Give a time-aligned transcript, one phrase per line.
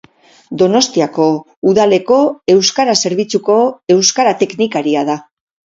[0.61, 1.27] Donostiako
[1.73, 2.19] Udaleko
[2.55, 3.61] Euskara Zerbitzuko
[3.99, 5.25] euskara teknikaria da.